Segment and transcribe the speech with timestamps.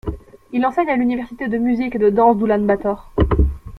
[0.51, 3.11] Il enseigne à l’université de Musique et de Danse d'Oulan-Bator.